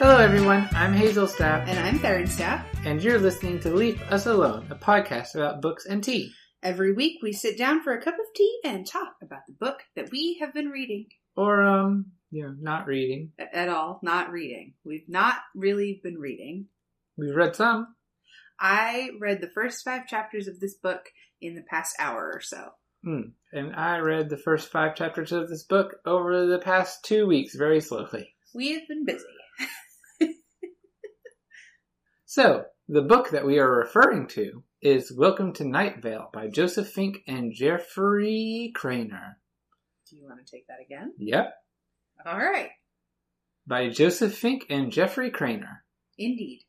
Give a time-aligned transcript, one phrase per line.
[0.00, 0.66] Hello, everyone.
[0.72, 2.66] I'm Hazel Staff, And I'm Thornstaff.
[2.86, 6.32] and you're listening to Leave Us Alone, a podcast about books and tea.
[6.62, 9.80] Every week we sit down for a cup of tea and talk about the book
[9.96, 11.06] that we have been reading.
[11.36, 13.32] Or, um, you know, not reading.
[13.38, 14.72] A- At all, not reading.
[14.84, 16.66] We've not really been reading.
[17.18, 17.94] We've read some.
[18.58, 21.02] I read the first five chapters of this book
[21.42, 22.70] in the past hour or so.
[23.04, 23.20] Hmm.
[23.52, 27.54] And I read the first five chapters of this book over the past two weeks
[27.54, 28.34] very slowly.
[28.54, 29.24] We have been busy.
[32.32, 36.88] So, the book that we are referring to is Welcome to Night Vale by Joseph
[36.88, 39.34] Fink and Jeffrey Cranor.
[40.08, 41.12] Do you want to take that again?
[41.18, 41.52] Yep.
[42.24, 42.70] All right.
[43.66, 45.78] By Joseph Fink and Jeffrey Cranor.
[46.18, 46.60] Indeed.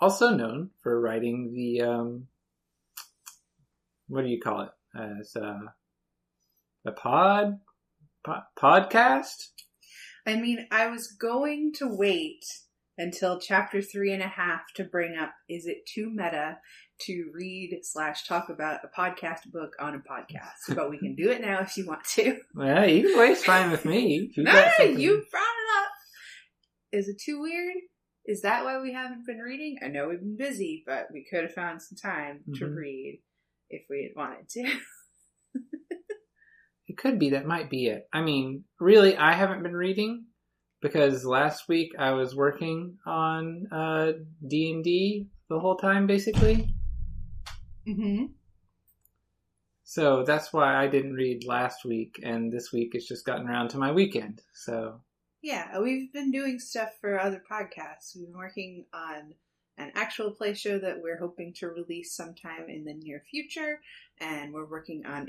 [0.00, 2.28] Also known for writing the, um,
[4.06, 4.70] what do you call it?
[4.96, 5.58] As, uh,
[6.86, 7.58] a pod,
[8.24, 9.48] po- podcast?
[10.24, 12.44] I mean, I was going to wait
[12.98, 16.58] until chapter three and a half to bring up is it too meta
[17.02, 20.74] to read slash talk about a podcast book on a podcast?
[20.76, 22.38] but we can do it now if you want to.
[22.54, 24.30] Well, you can waste time with me.
[24.36, 25.88] You No, something- you brought it up.
[26.92, 27.76] Is it too weird?
[28.26, 29.78] Is that why we haven't been reading?
[29.82, 32.76] I know we've been busy, but we could have found some time to Mhm.
[32.76, 33.22] read
[33.70, 34.64] if we had wanted to.
[36.90, 37.30] It could be.
[37.30, 38.08] That might be it.
[38.14, 40.24] I mean, really, I haven't been reading
[40.80, 44.12] because last week I was working on uh,
[44.46, 46.72] D and D the whole time, basically.
[47.86, 48.26] mm-hmm.
[49.84, 53.70] So that's why I didn't read last week, and this week it's just gotten around
[53.70, 54.42] to my weekend.
[54.52, 55.00] So
[55.42, 58.14] Yeah, we've been doing stuff for other podcasts.
[58.14, 59.34] We've been working on
[59.78, 63.80] an actual play show that we're hoping to release sometime in the near future,
[64.20, 65.28] and we're working on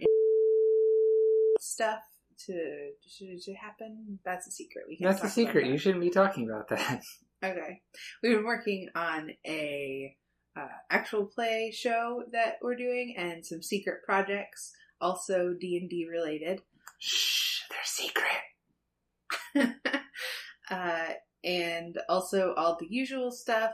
[1.59, 2.01] stuff
[2.47, 4.19] to to, to happen.
[4.25, 4.85] That's a secret.
[4.87, 5.65] We can't that's about secret.
[5.65, 5.71] that.
[5.71, 7.03] You shouldn't be talking about that.
[7.41, 7.79] Okay,
[8.21, 10.13] we've been working on a
[10.57, 16.05] uh, actual play show that we're doing, and some secret projects, also D and D
[16.11, 16.61] related.
[16.99, 19.75] Shh, they're secret.
[20.69, 21.13] uh,
[21.45, 23.71] and also all the usual stuff.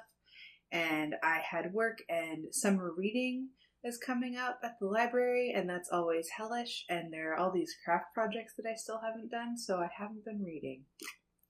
[0.76, 3.50] And I had work and summer reading
[3.86, 6.84] is coming up at the library, and that's always hellish.
[6.90, 10.26] And there are all these craft projects that I still haven't done, so I haven't
[10.26, 10.84] been reading.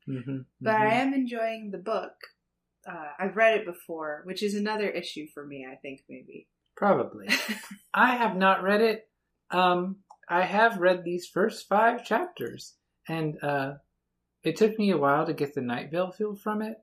[0.06, 2.12] hmm But I am enjoying the book.
[2.88, 6.48] Uh, I've read it before, which is another issue for me, I think, maybe.
[6.78, 7.28] Probably.
[7.96, 9.10] I have not read it.
[9.50, 9.98] Um,
[10.30, 12.76] I have read these first five chapters,
[13.08, 13.74] and uh,
[14.44, 16.78] it took me a while to get the Night Vale feel from it.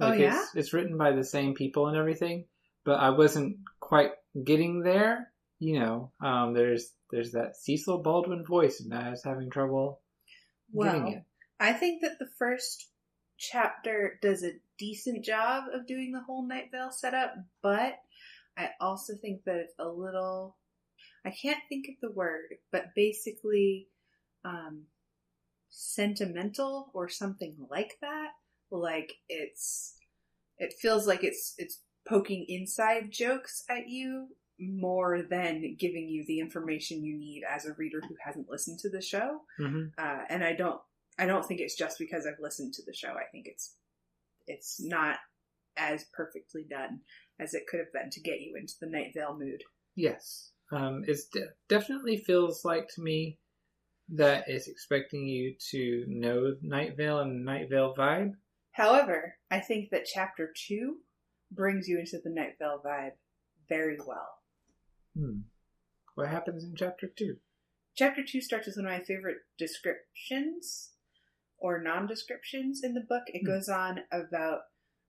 [0.00, 0.40] Oh, yeah?
[0.40, 2.46] it's, it's written by the same people and everything,
[2.84, 4.12] but I wasn't quite
[4.44, 5.28] getting there.
[5.58, 10.00] You know, um, there's there's that Cecil Baldwin voice, and I was having trouble
[10.74, 11.22] getting Well, it.
[11.60, 12.88] I think that the first
[13.38, 17.98] chapter does a decent job of doing the whole Night Vale setup, but
[18.56, 20.56] I also think that it's a little
[21.24, 23.88] I can't think of the word, but basically
[24.44, 24.84] um
[25.70, 28.30] sentimental or something like that.
[28.72, 29.94] Like it's
[30.58, 34.28] it feels like it's it's poking inside jokes at you
[34.58, 38.88] more than giving you the information you need as a reader who hasn't listened to
[38.88, 40.80] the show hmm uh, and I don't
[41.18, 43.10] I don't think it's just because I've listened to the show.
[43.10, 43.76] I think it's
[44.46, 45.18] it's not
[45.76, 47.00] as perfectly done
[47.38, 49.62] as it could have been to get you into the Night Vale mood.
[49.94, 53.38] Yes, um, it de- definitely feels like to me
[54.08, 58.32] that it's expecting you to know Night Vale and Night Vale vibe.
[58.72, 60.98] However, I think that chapter two
[61.50, 63.12] brings you into the Night Vale vibe
[63.68, 64.38] very well.
[65.16, 65.40] Hmm.
[66.14, 67.36] What happens in chapter two?
[67.94, 70.90] Chapter two starts with one of my favorite descriptions
[71.58, 73.24] or non-descriptions in the book.
[73.26, 73.46] It Hmm.
[73.46, 74.62] goes on about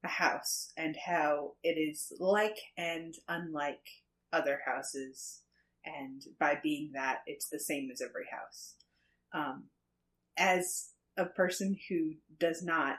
[0.03, 4.03] a house and how it is like and unlike
[4.33, 5.43] other houses,
[5.85, 8.75] and by being that, it's the same as every house.
[9.31, 9.69] Um,
[10.35, 12.97] as a person who does not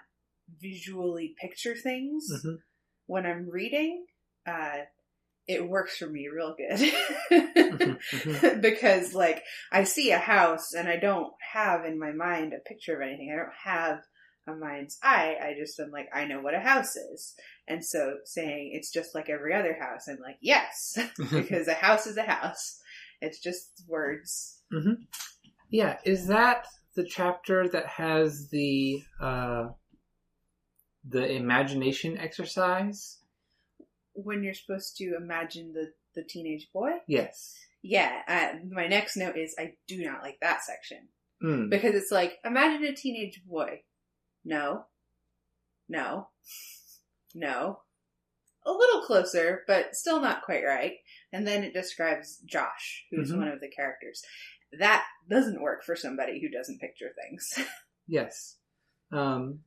[0.48, 2.58] visually picture things Mhm.
[3.06, 4.06] when I'm reading,
[4.46, 4.82] uh,
[5.46, 6.80] it works for me real good.
[7.30, 7.98] Mhm,
[8.62, 12.96] because, like, I see a house and I don't have in my mind a picture
[12.96, 13.30] of anything.
[13.32, 13.98] I don't have
[14.46, 15.36] a mind's eye.
[15.42, 17.34] I just am like, I know what a house is.
[17.68, 20.98] And so saying it's just like every other house, I'm like, yes,
[21.32, 22.80] because a house is a house.
[23.20, 24.62] It's just words.
[25.70, 29.68] yeah, is that the chapter that has the uh,
[31.08, 33.18] the imagination exercise?
[34.14, 36.92] When you're supposed to imagine the, the teenage boy.
[37.06, 37.54] Yes.
[37.82, 41.08] Yeah, uh, my next note is I do not like that section.
[41.42, 41.68] Mm.
[41.68, 43.82] Because it's like, imagine a teenage boy.
[44.44, 44.86] No.
[45.88, 46.28] No.
[47.34, 47.80] No.
[48.66, 50.94] A little closer, but still not quite right.
[51.32, 53.38] And then it describes Josh, who's Mhm.
[53.38, 54.22] one of the characters.
[54.78, 57.58] That doesn't work for somebody who doesn't picture things.
[58.06, 58.56] Yes.
[59.12, 59.60] Um,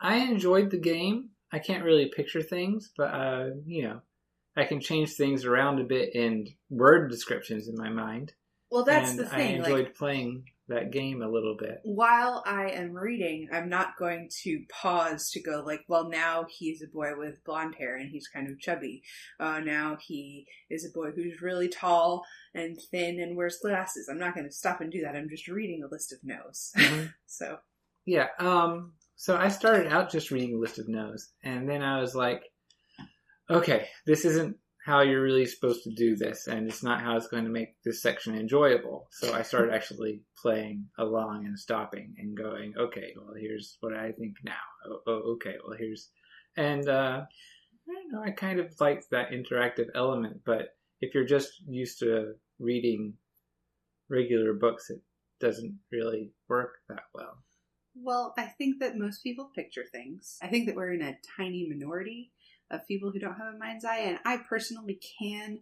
[0.00, 1.30] I enjoyed the game.
[1.52, 4.00] I can't really picture things, but uh, you know,
[4.56, 8.34] I can change things around a bit in word descriptions in my mind.
[8.70, 9.38] well, that's and the thing.
[9.40, 11.78] I enjoyed Like, playing that game a little bit.
[11.84, 16.82] while I am reading, I'm not going to pause to go like, well, now he's
[16.82, 19.04] a boy with blonde hair and he's kind of chubby.
[19.38, 24.08] Uh, now he is a boy who's really tall and thin and wears glasses.
[24.10, 25.14] I'm not going to stop and do that.
[25.14, 26.72] I'm just reading a list of no's.
[26.76, 27.14] Mhm.
[27.26, 27.58] so,
[28.04, 28.26] Yeah.
[28.40, 28.94] Um.
[29.16, 32.42] So I started out just reading a list of no's, and then I was like,
[33.50, 37.26] okay, this isn't how you're really supposed to do this, and it's not how it's
[37.26, 39.08] going to make this section enjoyable.
[39.10, 44.12] So I started actually playing along and stopping and going, okay, well, here's what I
[44.12, 44.52] think now.
[44.86, 46.10] Oh, oh okay, well, here's,
[46.56, 47.22] and uh,
[47.88, 51.98] I don't know, I kind of liked that interactive element, but if you're just used
[52.00, 53.14] to reading
[54.08, 55.00] regular books, it
[55.40, 57.38] doesn't really work that well.
[58.02, 60.38] Well, I think that most people picture things.
[60.42, 62.32] I think that we're in a tiny minority
[62.70, 65.60] of people who don't have a mind's eye, and I personally can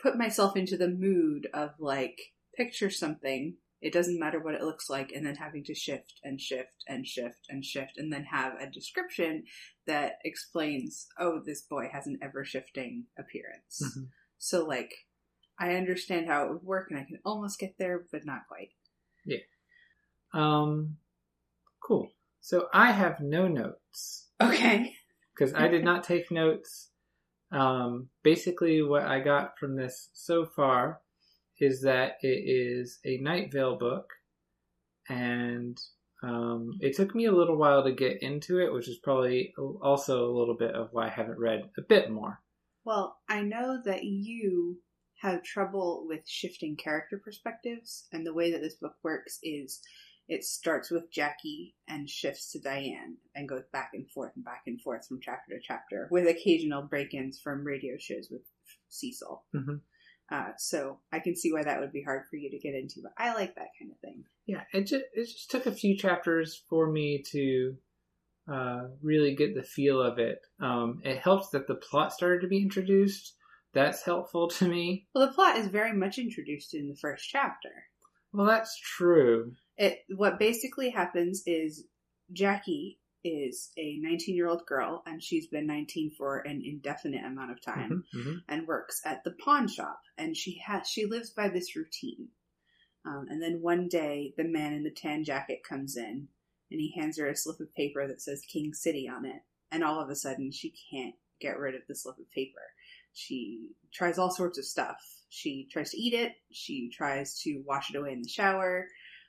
[0.00, 2.20] put myself into the mood of like
[2.56, 3.56] picture something.
[3.80, 7.06] It doesn't matter what it looks like, and then having to shift and shift and
[7.06, 9.44] shift and shift, and then have a description
[9.86, 13.82] that explains, oh, this boy has an ever shifting appearance.
[13.82, 14.08] Mhm.
[14.38, 15.06] So, like,
[15.58, 18.70] I understand how it would work, and I can almost get there, but not quite.
[19.26, 19.38] Yeah.
[20.32, 20.96] Um,
[21.86, 22.10] cool.
[22.40, 24.94] So I have no notes Okay.
[25.34, 26.90] because I did not take notes.
[27.50, 31.00] Um, basically, what I got from this so far
[31.58, 34.10] is that it is a Night Vale book,
[35.08, 35.78] and
[36.22, 40.28] um, it took me a little while to get into it, which is probably also
[40.28, 42.40] a little bit of why I haven't read a bit more.
[42.84, 44.78] Well, I know that you
[45.22, 49.80] have trouble with shifting character perspectives, and the way that this book works is
[50.28, 54.62] it starts with Jackie and shifts to Diane and goes back and forth and back
[54.66, 58.42] and forth from chapter to chapter, with occasional break ins from radio shows with
[58.88, 59.44] Cecil.
[59.54, 59.80] Mhm.
[60.30, 63.02] Uh, so I can see why that would be hard for you to get into,
[63.02, 64.24] but I like that kind of thing.
[64.46, 67.76] Yeah, it just it just took a few chapters for me to
[68.48, 70.40] uh, really get the feel of it.
[70.60, 73.34] Um, it helped that the plot started to be introduced.
[73.72, 75.08] That's helpful to me.
[75.14, 77.70] Well, the plot is very much introduced in the first chapter.
[78.32, 79.54] Well, that's true.
[79.76, 81.84] It what basically happens is
[82.32, 87.50] Jackie is a 19 year old girl and she's been 19 for an indefinite amount
[87.50, 88.42] of time Mhm, mhm.
[88.48, 92.28] and works at the pawn shop and she has she lives by this routine.
[93.06, 96.28] Um, and then one day the man in the tan jacket comes in
[96.70, 99.42] and he hands her a slip of paper that says king city on it
[99.72, 102.60] and all of a sudden she can't get rid of the slip of paper.
[103.12, 104.96] She tries all sorts of stuff.
[105.28, 106.32] She tries to eat it.
[106.50, 108.88] She tries to wash it away in the shower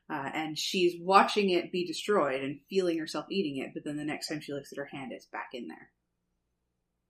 [0.09, 4.03] uh, and she's watching it be destroyed and feeling herself eating it but then the
[4.05, 5.89] next time she looks at her hand it's back in there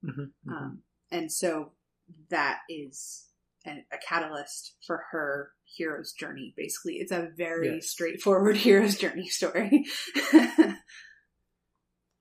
[0.03, 0.51] Mhm, mhm.
[0.51, 0.81] um,
[1.12, 1.72] and so
[2.29, 3.25] that is
[3.65, 6.53] an, a catalyst for her hero's journey.
[6.55, 7.88] Basically, it's a very Yes.
[7.88, 9.86] straightforward hero's journey story.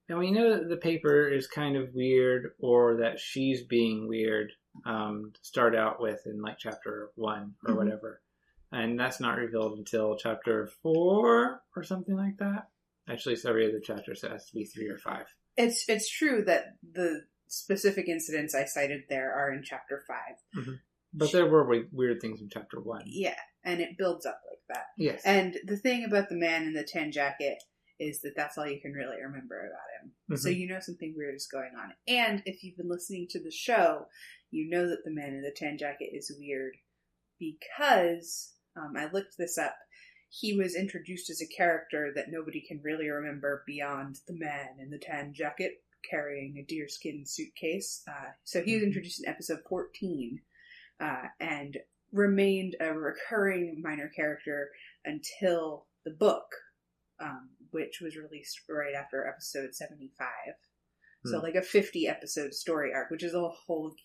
[0.09, 4.53] And we know that the paper is kind of weird, or that she's being weird.
[4.85, 7.77] Um, to start out with in like chapter one or Mhm.
[7.77, 8.21] whatever,
[8.75, 12.69] and that's not revealed until chapter four or something like that.
[13.09, 15.27] Actually, it's every other chapter, so it has to be three or five.
[15.57, 20.67] it's it's true that the specific incidents I cited there are in chapter five.
[21.13, 23.03] But there were we- weird things in chapter one.
[23.07, 24.87] Yeah, and it builds up like that.
[24.99, 25.23] Yes.
[25.25, 27.63] And the thing about the man in the tan jacket
[28.01, 30.03] is that that's all you can really remember about
[30.33, 30.37] him.
[30.37, 30.57] So Mhm.
[30.59, 31.95] you know something weird is going on.
[32.09, 34.09] And if you've been listening to the show,
[34.51, 36.77] you know that the man in the tan jacket is weird
[37.39, 39.77] because um, I looked this up.
[40.31, 44.91] He was introduced as a character that nobody can really remember beyond the man in
[44.91, 48.03] the tan jacket carrying a deerskin suitcase.
[48.09, 48.87] Uh, so he was Mhm.
[48.89, 50.43] introduced in episode 14
[51.01, 51.79] uh, and
[52.13, 54.71] remained a recurring minor character
[55.05, 56.55] until the book,
[57.21, 60.55] um, which was released right after episode 75.
[61.27, 61.45] So, Hmm.
[61.45, 63.97] like a 50 episode story arc, which is a whole.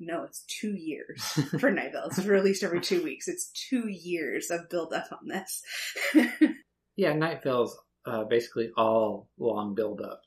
[0.00, 1.22] No, it's two years
[1.60, 2.06] for Night Vale.
[2.06, 3.28] It's released every two weeks.
[3.28, 5.62] It's two years of build up on this.
[6.96, 10.22] yeah, Night Vale's uh, basically all long build up.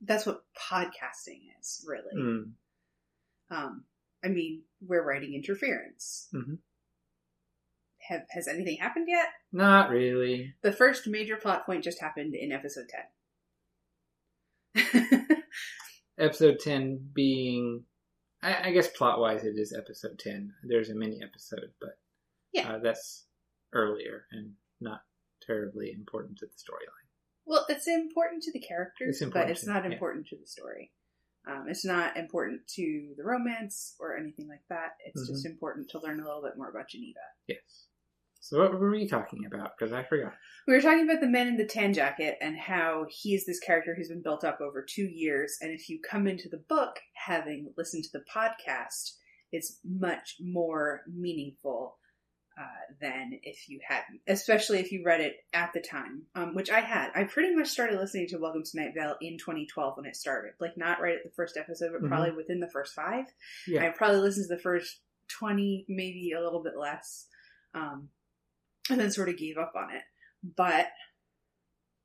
[0.00, 2.20] That's what podcasting is, really.
[2.20, 2.50] Mm.
[3.50, 3.84] Um,
[4.24, 6.28] I mean, we're writing interference.
[6.34, 6.58] Mhm.
[8.08, 9.28] Have, has anything happened yet?
[9.52, 10.54] Not really.
[10.62, 12.86] The first major plot point just happened in episode
[14.74, 15.28] 10.
[16.18, 17.84] episode 10 being,
[18.42, 20.52] I, I guess plot wise, it is episode 10.
[20.64, 21.98] There's a mini episode, but
[22.52, 22.72] Yeah.
[22.72, 23.26] uh, that's
[23.72, 25.02] earlier and not
[25.46, 27.08] terribly important to the storyline.
[27.44, 29.90] well, it's important to the characters, It's but it's not yeah.
[29.92, 30.92] important to the story.
[31.46, 34.90] Um, it's not important to the romance or anything like that.
[35.04, 35.32] It's Mm-hmm.
[35.34, 37.18] just important to learn a little bit more about Geneva.
[37.48, 37.86] Yes.
[38.44, 39.70] So what were we talking about?
[39.78, 40.32] Because I forgot.
[40.66, 43.60] We were talking about the man in the tan jacket and how he is this
[43.60, 45.58] character who's been built up over two years.
[45.60, 49.12] And if you come into the book having listened to the podcast,
[49.52, 51.98] it's much more meaningful
[52.58, 52.64] uh,
[53.00, 56.80] than if you hadn't, especially if you read it at the time, um, which I
[56.80, 57.10] had.
[57.14, 60.54] I pretty much started listening to Welcome to Night Vale in 2012 when it started.
[60.60, 62.08] Like, not right at the first episode, but Mhm.
[62.08, 63.26] probably within the first five.
[63.68, 63.84] Yeah.
[63.86, 67.28] I probably listened to the first 20, maybe a little bit less,
[67.72, 68.10] um,
[68.90, 70.02] and then sort of gave up on it.
[70.56, 70.88] But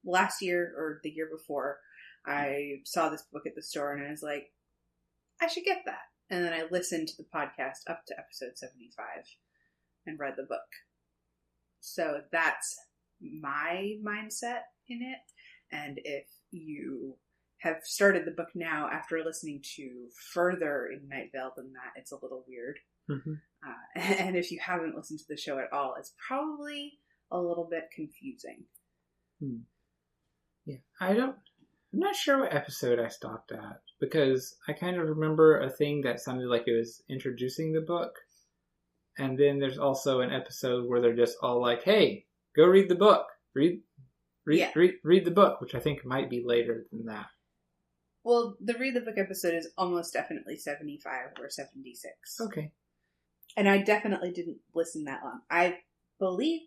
[0.06, 1.80] last year or the year before,
[2.26, 4.52] I saw this book at the store and I was like,
[5.42, 6.00] I should get that.
[6.30, 9.06] And then I listened to the podcast up to episode 75
[10.06, 10.60] and read the book.
[11.80, 12.76] So that's
[13.22, 15.20] my mindset in it.
[15.72, 17.18] And if you
[17.60, 22.12] have started the book now after listening to further in Night Vale than that, it's
[22.12, 22.78] a little weird.
[23.08, 23.34] Hmm
[23.66, 27.00] Uh, and if you haven't listened to the show at all, it's probably
[27.32, 28.64] a little bit confusing.
[30.66, 30.78] Yeah.
[31.00, 31.36] I don't,
[31.94, 36.02] I'm not sure what episode I stopped at because I kind of remember a thing
[36.02, 38.16] that sounded like it was introducing the book.
[39.18, 42.96] And then there's also an episode where they're just all like, hey, go read the
[42.96, 43.28] book.
[43.56, 43.82] Read,
[44.46, 44.72] read, Yeah.
[44.76, 47.28] read, read the book, which I think might be later than that.
[48.24, 52.42] Well, the read the book episode is almost definitely 75 or 76.
[52.42, 52.72] Okay.
[53.58, 55.42] And I definitely didn't listen that long.
[55.50, 55.80] I
[56.20, 56.62] believe,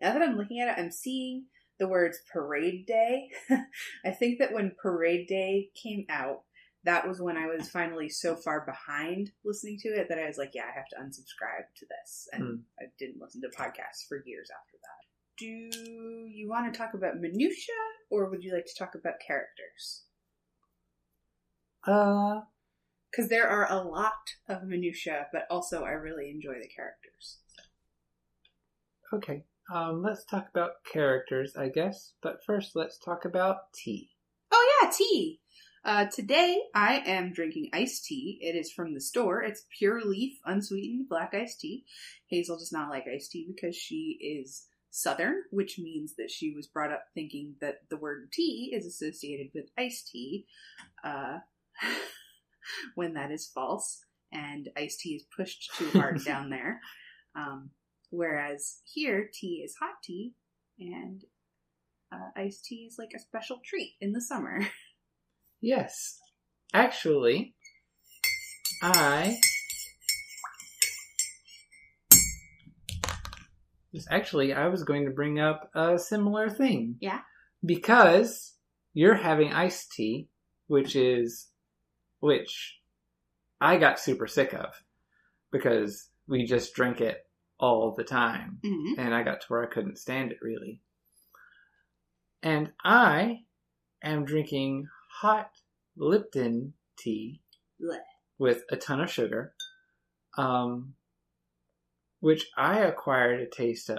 [0.00, 1.46] now that I'm looking at it, I'm seeing
[1.80, 3.28] the words parade day.
[4.04, 6.44] I think that when parade day came out,
[6.84, 10.38] that was when I was finally so far behind listening to it that I was
[10.38, 12.28] like, yeah, I have to unsubscribe to this.
[12.32, 12.54] And Hmm.
[12.80, 15.04] I didn't listen to podcasts for years after that.
[15.38, 17.74] Do you want to talk about minutia
[18.10, 20.04] or would you like to talk about characters?
[21.84, 22.42] Uh,
[23.10, 24.12] Because there are a lot
[24.48, 27.38] of minutia, but also I really enjoy the characters.
[29.12, 29.44] okay.
[29.72, 32.14] Um, let's talk about characters, I guess.
[32.22, 34.10] But first, let's talk about tea.
[34.50, 35.40] Oh yeah, tea.
[35.84, 38.38] Uh, today I am drinking iced tea.
[38.40, 39.42] It is from the store.
[39.42, 41.84] It's pure leaf, unsweetened black iced tea.
[42.28, 46.66] Hazel does not like iced tea because she is Southern, which means that she was
[46.66, 50.46] brought up thinking that the word tea is associated with iced tea,
[51.04, 51.38] uh,
[52.94, 54.00] when that is false,
[54.32, 56.80] and iced tea is pushed too hard down there.
[57.36, 57.70] Um,
[58.10, 60.34] whereas here, tea is hot tea,
[60.78, 61.22] and
[62.12, 64.60] uh, iced tea is like a special treat in the summer.
[65.60, 66.18] Yes.
[66.72, 67.54] Actually,
[68.82, 69.36] I.
[74.10, 76.96] Actually, I was going to bring up a similar thing.
[77.00, 77.20] Yeah?
[77.64, 78.54] Because
[78.94, 80.28] you're having iced tea,
[80.68, 81.48] which is.
[82.20, 82.78] Which
[83.60, 84.74] I got super sick of.
[85.50, 87.24] Because we just drink it
[87.58, 88.58] all the time.
[88.64, 89.00] Mm-hmm.
[89.00, 90.80] And I got to where I couldn't stand it really.
[92.42, 93.40] And I
[94.02, 94.88] am drinking
[95.20, 95.50] hot
[95.96, 97.40] Lipton tea
[97.80, 97.98] Blech.
[98.38, 99.54] with a ton of sugar,
[100.36, 100.94] um,
[102.20, 103.98] which I acquired a taste of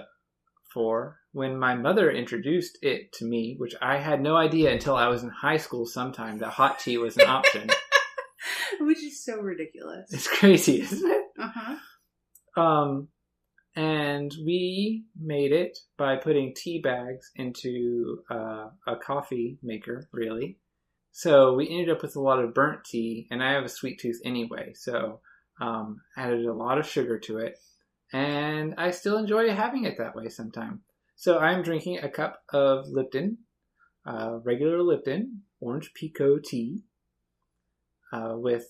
[0.72, 5.08] for when my mother introduced it to me, which I had no idea until I
[5.08, 7.68] was in high school sometime that hot tea was an option.
[8.80, 10.12] Which is so ridiculous.
[10.12, 11.24] it's crazy, isn't it?
[11.38, 12.60] Uh huh.
[12.60, 13.08] Um,
[13.76, 20.58] and we made it by putting tea bags into uh, a coffee maker, really.
[21.12, 24.00] So we ended up with a lot of burnt tea, and I have a sweet
[24.00, 25.20] tooth anyway, so
[25.60, 27.58] um, added a lot of sugar to it,
[28.12, 30.82] and I still enjoy having it that way sometime.
[31.16, 33.38] So I'm drinking a cup of Lipton,
[34.06, 36.82] uh, regular Lipton, orange pekoe tea,
[38.12, 38.66] uh, with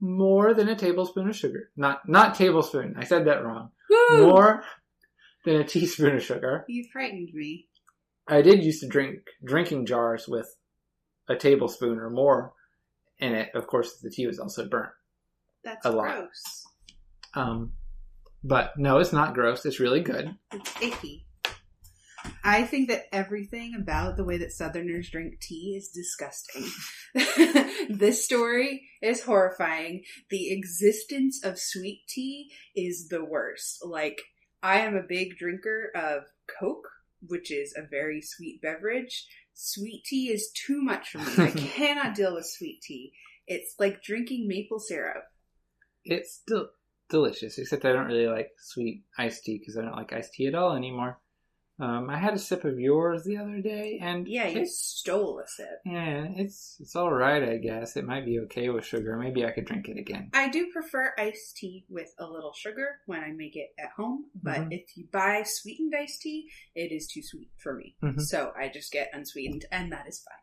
[0.00, 1.70] more than a tablespoon of sugar.
[1.76, 2.94] Not not tablespoon.
[2.98, 3.70] I said that wrong.
[3.90, 4.26] Woo!
[4.26, 4.62] More
[5.44, 6.64] than a teaspoon of sugar.
[6.68, 7.68] You frightened me.
[8.28, 10.48] I did used to drink drinking jars with
[11.28, 12.52] a tablespoon or more
[13.18, 13.50] in it.
[13.54, 14.90] Of course, the tea was also burnt.
[15.64, 16.16] That's A lot.
[16.16, 16.64] gross.
[17.34, 17.72] Um,
[18.42, 19.64] but no, it's not gross.
[19.66, 20.36] It's really good.
[20.52, 21.25] It's icky.
[22.46, 26.64] I think that everything about the way that Southerners drink tea is disgusting.
[27.90, 30.04] this story is horrifying.
[30.30, 33.78] The existence of sweet tea is the worst.
[33.84, 34.22] Like,
[34.62, 36.22] I am a big drinker of
[36.60, 36.88] Coke,
[37.20, 39.26] which is a very sweet beverage.
[39.52, 41.48] Sweet tea is too much for me.
[41.48, 43.12] I cannot deal with sweet tea.
[43.48, 45.24] It's like drinking maple syrup.
[46.04, 46.68] It's still
[47.10, 50.46] delicious, except I don't really like sweet iced tea because I don't like iced tea
[50.46, 51.18] at all anymore.
[51.78, 55.40] Um, I had a sip of yours the other day, and Yeah, you it's, stole
[55.40, 55.80] a sip.
[55.84, 57.98] yeah, it's it's all right, I guess.
[57.98, 59.16] It might be okay with sugar.
[59.18, 60.30] Maybe I could drink it again.
[60.32, 64.30] I do prefer iced tea with a little sugar when I make it at home,
[64.42, 64.72] but Mhm.
[64.72, 67.94] if you buy sweetened iced tea, it is too sweet for me.
[68.02, 68.22] Mhm.
[68.22, 70.38] So I just get unsweetened, and that is fine.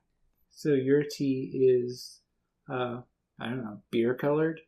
[0.52, 1.50] So your tea
[1.84, 2.22] is,
[2.70, 3.02] uh,
[3.40, 4.62] I don't know, beer colored.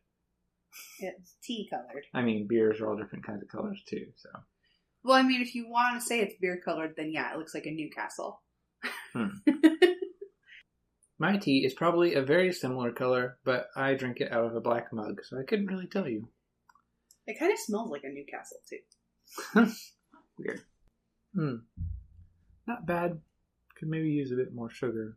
[0.98, 2.06] It's tea colored.
[2.12, 4.12] I mean, beers are all different kinds of colors too.
[4.16, 4.30] So
[5.06, 7.54] Well, I mean, if you want to say it's beer colored, then yeah, it looks
[7.54, 8.42] like a Newcastle.
[11.18, 14.60] my tea is probably a very similar color, but I drink it out of a
[14.60, 16.28] black mug, so I couldn't really tell you.
[17.24, 19.70] It kind of smells like a Newcastle too.
[20.38, 20.62] Weird.
[21.32, 21.54] Hmm.
[22.66, 23.20] Not bad.
[23.78, 25.16] Could maybe use a bit more sugar.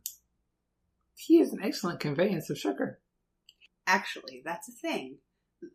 [1.18, 3.00] Tea is an excellent conveyance of sugar.
[3.88, 5.16] Actually, that's a thing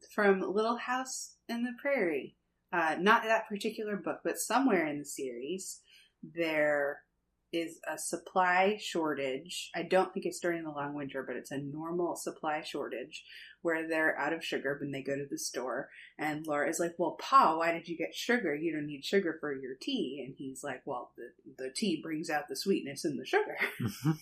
[0.10, 2.38] from Little House in the Prairie.
[2.76, 5.80] Uh, not that particular book, but somewhere in the series,
[6.22, 7.00] there
[7.54, 9.72] is a supply shortage.
[9.74, 13.24] I don't think it's during the long winter, but it's a normal supply shortage
[13.62, 15.88] where they're out of sugar when they go to the store.
[16.20, 18.54] And Laura is like, Well, Pa, why did you get sugar?
[18.54, 20.22] You don't need sugar for your tea.
[20.26, 23.58] And he's like, Well, the, the tea brings out the sweetness in the sugar.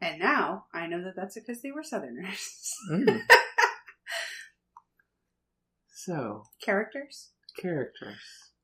[0.00, 2.72] And now I know that that's because they were Southerners.
[2.88, 3.20] Mm.
[5.92, 7.30] so, Characters?
[7.60, 8.18] Characters.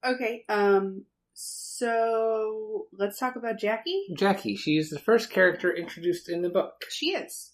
[0.04, 4.06] Okay, um, so let's talk about Jackie.
[4.16, 6.84] Jackie, she's the first character introduced in the book.
[6.90, 7.52] She is.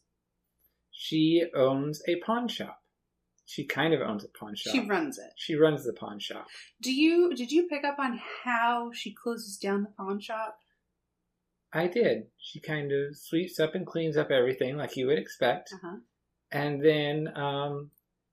[0.91, 2.83] She owns a pawn shop.
[3.47, 4.75] She kind of owns a pawn shop.
[4.75, 5.33] She runs it.
[5.35, 6.47] She runs the pawn shop.
[6.81, 10.59] Do you did you pick up on how she closes down the pawn shop?
[11.73, 12.27] I did.
[12.39, 15.73] She kind of sweeps up and cleans up everything like you would expect.
[15.73, 15.97] Uh huh.
[16.53, 17.91] And then um,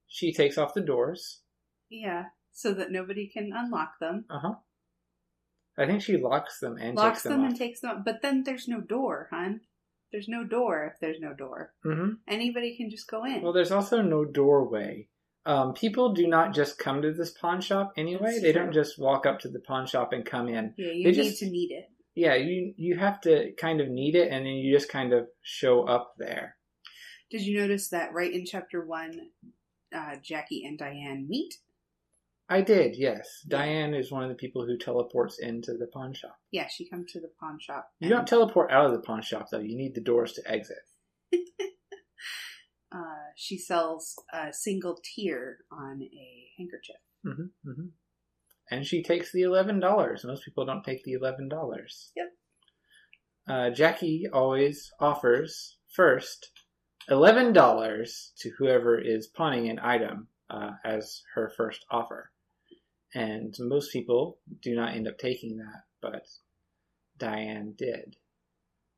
[0.07, 1.41] she takes off the doors.
[1.89, 2.25] Yeah,
[2.57, 4.25] so that nobody can unlock them.
[4.31, 4.53] Uh huh.
[5.77, 8.01] I think she locks them and Locks takes them, them and takes them.
[8.03, 9.61] But then there's no door, hon.
[10.11, 11.73] There's no door if there's no door.
[11.85, 12.13] Mm-hmm.
[12.27, 13.43] Anybody can just go in.
[13.43, 15.07] Well, there's also no doorway.
[15.45, 18.31] Um, people do not just come to this pawn shop anyway.
[18.31, 18.63] That's they true.
[18.63, 20.73] don't just walk up to the pawn shop and come in.
[20.77, 21.85] yeah, you they need just- to need it.
[22.15, 25.27] Yeah, you you have to kind of need it, and then you just kind of
[25.43, 26.55] show up there.
[27.29, 29.11] Did you notice that right in chapter one,
[29.95, 31.53] uh, Jackie and Diane meet?
[32.49, 33.27] I did, yes.
[33.47, 36.37] Diane is one of the people who teleports into the pawn shop.
[36.51, 37.89] Yeah, she comes to the pawn shop.
[37.99, 39.59] You don't teleport out of the pawn shop though.
[39.59, 40.77] You need the doors to exit.
[42.91, 42.97] uh,
[43.35, 46.95] she sells a single tear on a handkerchief.
[47.25, 47.87] hmm hmm
[48.71, 50.23] And she takes the eleven dollars.
[50.23, 52.11] Most people don't take the eleven dollars.
[52.15, 52.27] Yep.
[53.49, 56.51] Uh, Jackie always offers first
[57.09, 62.31] eleven dollars to whoever is pawning an item uh, as her first offer,
[63.17, 66.27] and most people do not end up taking that, but
[67.17, 68.15] Diane did.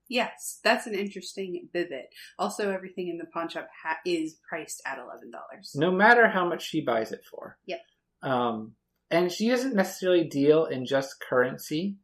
[0.10, 2.06] Yes, that's an interesting vivid.
[2.38, 5.72] Also, everything in the pawn shop ha- is priced at eleven dollars.
[5.76, 7.58] no matter how much she buys it for.
[7.68, 7.80] Yep.
[8.24, 8.74] Um,
[9.12, 11.98] and she doesn't necessarily deal in just currency.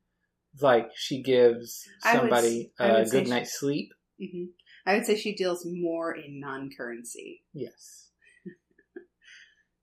[0.61, 3.89] Like she gives somebody would a good she- night's sleep.
[4.19, 4.45] hmm
[4.87, 7.43] I would say she deals more in non-currency.
[7.53, 8.11] Yes.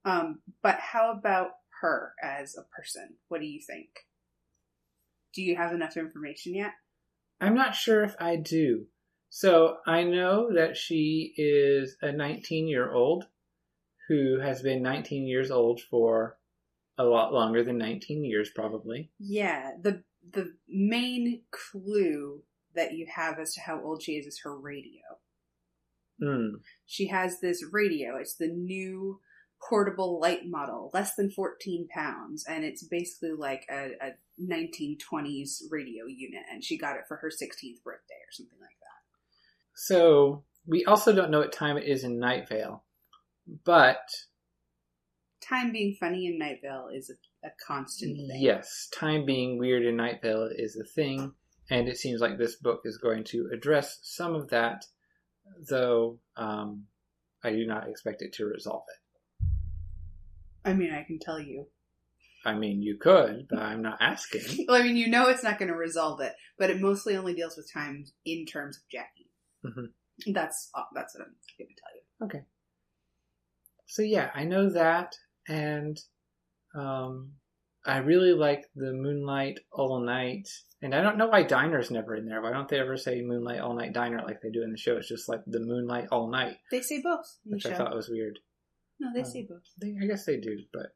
[0.04, 1.50] Um, but how about
[1.82, 3.16] her as a person?
[3.28, 3.88] What do you think?
[5.34, 6.72] Do you have enough information yet?
[7.40, 8.86] I'm not sure if I do.
[9.28, 13.24] So I know that she is a 19 year old
[14.08, 16.38] who has been 19 years old for
[16.98, 19.10] a lot longer than 19 years, probably.
[19.18, 22.42] Yeah, the the main clue
[22.74, 25.00] that you have as to how old she is is her radio.
[26.22, 26.56] Hmm.
[26.86, 28.16] She has this radio.
[28.16, 29.20] It's the new
[29.68, 36.06] portable light model, less than 14 pounds, and it's basically like a, a 1920s radio
[36.06, 39.02] unit, and she got it for her 16th birthday or something like that.
[39.74, 42.82] So we also don't know what time it is in Night Vale,
[43.64, 44.08] but
[45.42, 48.40] Time being funny in Night Vale is a, a constant thing.
[48.40, 51.32] Yes, time being weird in Night Vale is a thing,
[51.68, 54.84] and it seems like this book is going to address some of that,
[55.68, 56.84] though um,
[57.42, 59.01] I do not expect it to resolve it.
[60.64, 61.66] I mean, I can tell you.
[62.44, 64.64] I mean, you could, but I'm not asking.
[64.68, 67.34] Well, I mean, you know it's not going to resolve it, but it mostly only
[67.34, 69.30] deals with time in terms of Jackie.
[69.64, 69.90] Mhm.
[70.34, 72.26] That's uh, that's what I'm going to tell you.
[72.26, 72.44] Okay.
[73.86, 75.14] So yeah, I know that,
[75.48, 76.00] and
[76.74, 77.32] um,
[77.84, 80.48] I really like the Moonlight All Night,
[80.80, 82.40] and I don't know why Diner's never in there.
[82.42, 84.96] Why don't they ever say Moonlight All Night Diner like they do in the show?
[84.96, 87.70] It's just like the Moonlight All Night, They say both in the which show.
[87.70, 88.38] I thought was weird.
[89.02, 89.62] No, they um, say both.
[89.80, 90.94] They, I guess they do, but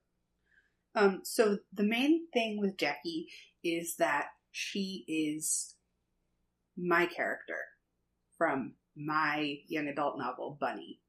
[0.94, 3.26] Um, so the main thing with Jackie
[3.64, 5.74] is that she is
[6.76, 7.58] my character
[8.38, 11.00] from my young adult novel, Bunny.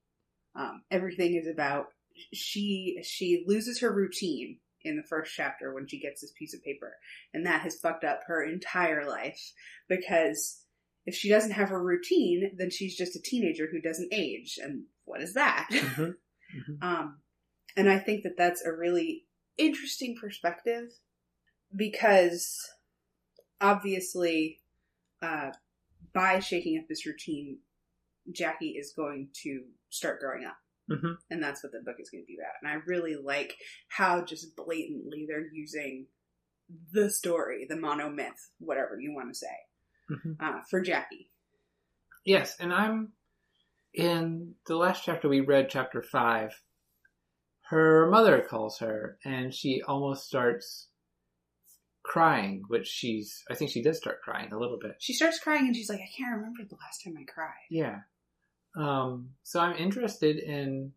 [0.55, 1.87] Um, everything is about
[2.33, 6.63] she she loses her routine in the first chapter when she gets this piece of
[6.63, 6.95] paper,
[7.33, 9.53] and that has fucked up her entire life
[9.87, 10.63] because
[11.05, 14.85] if she doesn't have a routine, then she's just a teenager who doesn't age, and
[15.05, 15.67] what is that?
[15.71, 16.15] Mhm.
[16.57, 16.83] Mhm.
[16.83, 17.21] Um,
[17.75, 19.25] and I think that that's a really
[19.57, 20.91] interesting perspective
[21.75, 22.69] because
[23.61, 24.61] obviously,
[25.21, 25.51] uh,
[26.13, 27.59] by shaking up this routine,
[28.31, 30.57] Jackie is going to start growing up.
[30.89, 31.17] Mhm.
[31.29, 32.53] And that's what the book is going to be about.
[32.61, 33.57] And I really like
[33.89, 36.07] how just blatantly they're using
[36.91, 39.57] the story, the monomyth, whatever you want to say,
[40.09, 40.37] Mhm.
[40.39, 41.31] uh, for Jackie.
[42.25, 43.13] yes, and I'm
[43.97, 46.61] in the last chapter we read, chapter five.
[47.69, 50.87] Her mother calls her, and she almost starts
[52.03, 53.43] crying, which she's.
[53.49, 54.95] I think she does start crying a little bit.
[54.99, 57.67] She starts crying and she's like, I can't remember the last time I cried.
[57.69, 57.99] Yeah.
[58.77, 60.93] Um, so I'm interested in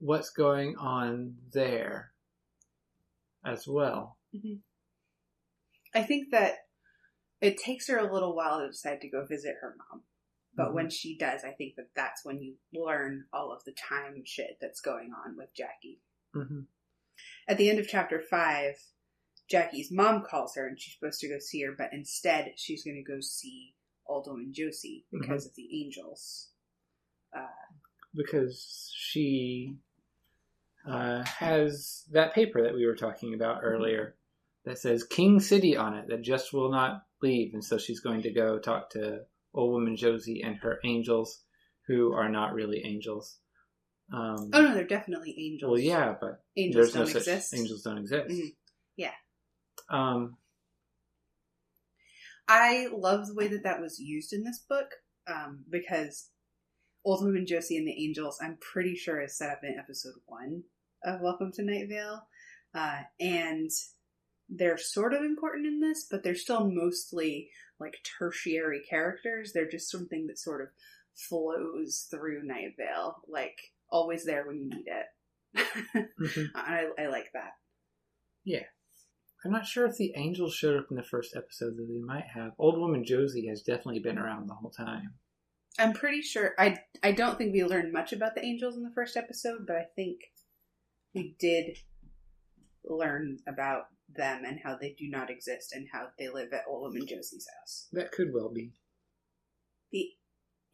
[0.00, 2.10] what's going on there
[3.46, 4.18] as well.
[5.94, 6.66] I think that
[7.40, 10.02] it takes her a little while to decide to go visit her mom.
[10.54, 10.74] But Mhm.
[10.74, 14.58] when she does, I think that that's when you learn all of the time shit
[14.60, 16.00] that's going on with Jackie.
[16.32, 16.62] hmm
[17.48, 18.76] At the end of chapter five,
[19.48, 22.96] Jackie's mom calls her and she's supposed to go see her, but instead she's going
[22.96, 23.74] to go see
[24.06, 26.52] Aldo and Josie because of the angels.
[27.32, 27.46] Uh,
[28.14, 29.76] Because she
[30.86, 34.16] uh, has that paper that we were talking about earlier
[34.64, 37.54] that says King City on it that just will not leave.
[37.54, 41.42] And so she's going to go talk to old woman Josie and her angels,
[41.86, 43.38] who are not really angels.
[44.12, 45.70] Um, oh no, they're definitely angels.
[45.70, 47.54] well, yeah, but angels don't such exist.
[47.54, 48.28] angels don't exist.
[48.28, 48.54] Mhm.
[48.96, 49.12] Yeah.
[49.88, 50.36] Um,
[52.48, 54.90] I love the way that that was used in this book
[55.28, 56.30] um, because
[57.04, 60.64] Old Woman Josie and the Angels, I'm pretty sure, is set up in episode one
[61.04, 62.26] of Welcome to Night Vale.
[62.74, 63.70] Uh, and
[64.48, 69.52] they're sort of important in this, but they're still mostly like tertiary characters.
[69.52, 70.68] They're just something that sort of
[71.14, 73.56] flows through Night Vale, like
[73.90, 76.06] always there when you need it.
[76.20, 76.46] mhm.
[76.54, 77.52] I, I like that.
[78.44, 78.64] Yeah.
[79.44, 82.26] I'm not sure if the angels showed up in the first episode, though they might
[82.34, 82.52] have.
[82.58, 85.14] Old woman Josie has definitely been around the whole time.
[85.78, 86.54] I'm pretty sure.
[86.58, 89.76] I I don't think we learned much about the angels in the first episode, but
[89.76, 90.18] I think
[91.14, 91.78] we did
[92.84, 93.84] learn about
[94.16, 97.46] them and how they do not exist and how they live at Old and Josie's
[97.58, 97.88] house.
[97.92, 98.72] That could well be.
[99.92, 100.10] The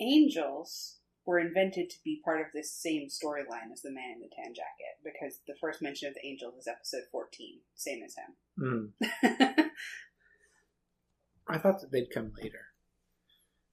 [0.00, 4.28] angels were invented to be part of this same storyline as the Man in the
[4.34, 8.14] Tan Jacket because the first mention of the angels is episode 14, same as
[8.58, 8.92] Mm.
[9.00, 9.70] him.
[11.48, 12.66] I thought that they'd come later.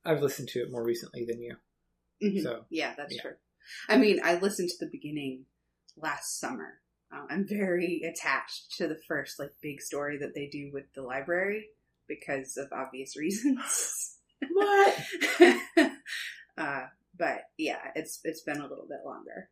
[0.06, 1.58] I've listened to it more recently than you.
[2.22, 2.44] Mhm.
[2.44, 3.22] So, Yeah, that's Yeah.
[3.22, 3.38] true.
[3.88, 5.46] I mean, I listened to the beginning
[5.96, 6.82] last summer.
[7.14, 11.04] Um, I'm very attached to the first like big story that they do with the
[11.04, 11.68] library
[12.08, 14.18] because of obvious reasons.
[14.52, 14.98] What?
[16.58, 16.82] uh,
[17.18, 19.50] but yeah, it's it's been a little bit longer.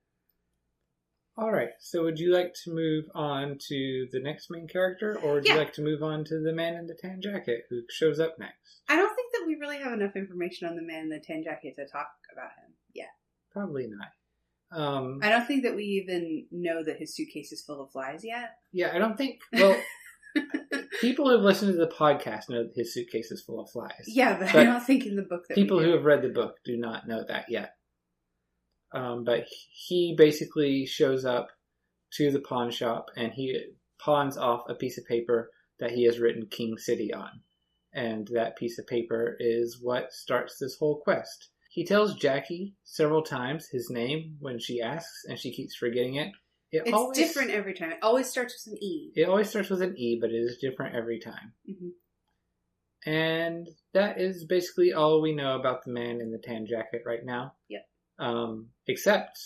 [1.38, 1.69] All right.
[1.80, 5.54] So, would you like to move on to the next main character, or would Yeah.
[5.54, 8.38] you like to move on to the man in the tan jacket who shows up
[8.38, 8.82] next?
[8.89, 11.43] I don't think that we really have enough information on the man in the tan
[11.43, 13.08] jacket to talk about him yet.
[13.52, 14.10] Probably not.
[14.72, 18.22] Um, I don't think that we even know that his suitcase is full of flies
[18.24, 18.52] yet.
[18.72, 19.42] yeah, I don't think.
[19.52, 19.76] Well,
[21.02, 24.06] people who've listened to the podcast know that his suitcase is full of flies.
[24.08, 26.56] Yeah, but, I don't think in the book that people who have read the book
[26.64, 27.76] do not know that yet.
[28.94, 31.50] Um, but he basically shows up
[32.14, 33.58] to the pawn shop and he
[34.00, 37.42] pawns off a piece of paper that he has written King City on.
[37.94, 41.50] And that piece of paper is what starts this whole quest.
[41.74, 46.34] He tells Jackie several times his name when she asks, and she keeps forgetting it.
[46.70, 47.92] It It's always, different every time.
[47.94, 49.12] It always starts with an E.
[49.16, 51.54] It always starts with an E, but it is different every time.
[51.70, 51.92] Mhm.
[53.06, 57.24] And that is basically all we know about the man in the tan jacket right
[57.24, 57.56] now.
[57.70, 57.90] Yep.
[58.20, 59.40] Um, except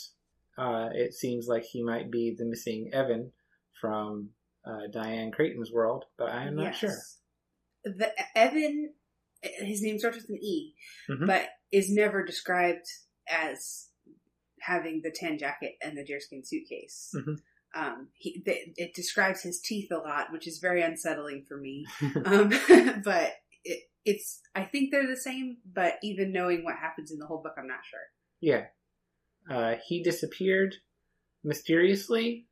[0.58, 3.32] uh, it seems like he might be the missing Evan
[3.80, 4.32] from
[4.66, 6.80] uh, Diane Crayton's world, but I am not Yes.
[6.80, 7.94] sure.
[7.94, 8.94] The Evan,
[9.44, 10.74] his name starts with an E,
[11.08, 11.28] Mhm.
[11.28, 12.86] but is never described
[13.30, 13.88] as
[14.62, 17.12] having the tan jacket and the deerskin suitcase.
[17.16, 17.36] Mhm.
[17.76, 21.86] Um, he, th- it describes his teeth a lot, which is very unsettling for me.
[22.26, 22.50] Um,
[23.04, 23.34] but
[23.66, 27.42] it, it's, I think they're the same, but even knowing what happens in the whole
[27.44, 28.00] book, I'm not sure.
[28.42, 28.66] yeah.
[29.48, 30.74] Uh, he disappeared
[31.44, 32.48] mysteriously.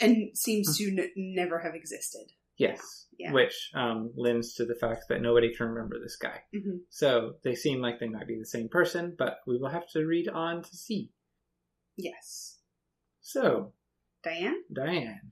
[0.00, 2.32] And seems to n- never have existed.
[2.56, 3.06] Yes.
[3.18, 3.32] Yeah.
[3.32, 6.42] Which um, lends to the fact that nobody can remember this guy.
[6.52, 9.88] hmm So they seem like they might be the same person, but we will have
[9.90, 11.10] to read on to see.
[11.96, 12.58] Yes.
[13.20, 13.72] So,
[14.22, 14.62] Diane?
[14.72, 15.30] Diane.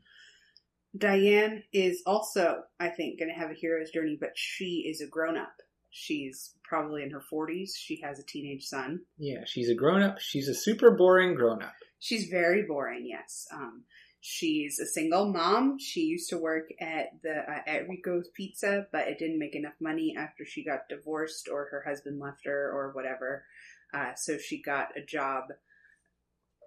[0.97, 5.07] Diane is also, I think, going to have a hero's journey, but she is a
[5.07, 5.55] grown up.
[5.91, 7.71] She's probably in her 40s.
[7.77, 9.01] She has a teenage son.
[9.19, 10.19] Yeah, she's a grown up.
[10.21, 11.75] She's a super boring grown up.
[11.99, 13.47] She's very boring, yes.
[13.53, 13.85] Um,
[14.23, 15.79] she's a single mom.
[15.79, 19.75] She used to work at the uh, at Rico's Pizza, but it didn't make enough
[19.81, 23.45] money after she got divorced or her husband left her or whatever.
[23.93, 25.45] Uh, so she got a job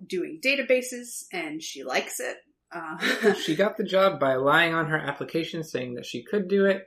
[0.06, 2.38] doing databases, and she likes it.
[2.72, 6.66] Uh, She got the job by lying on her application saying that she could do
[6.66, 6.84] it,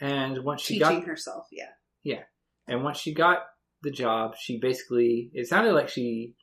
[0.00, 1.70] and once she teaching got herself, yeah,
[2.02, 2.22] yeah.
[2.66, 3.44] and once she got
[3.82, 6.34] the job, she basically it sounded like she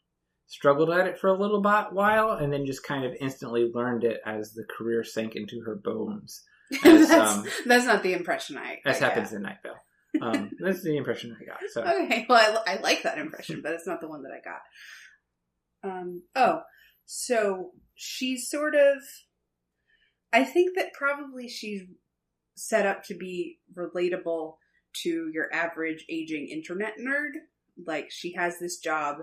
[0.53, 4.03] struggled at it for a little bit while, and then just kind of instantly learned
[4.03, 6.43] it as the career sank into her bones.
[6.85, 8.79] As, that's, um, that's not the impression I.
[8.83, 8.97] Got.
[8.97, 9.75] happens in Night Vale.
[10.21, 11.59] Um, that's the impression I got.
[11.71, 14.39] So Okay, well, I, I like that impression, but it's not the one that I
[14.43, 15.91] got.
[15.91, 16.61] Um, oh,
[17.05, 18.97] so she's sort of.
[20.31, 21.81] I think that probably she's
[22.55, 24.55] set up to be relatable
[25.03, 27.33] to your average aging internet nerd.
[27.85, 29.17] Like, she has this job,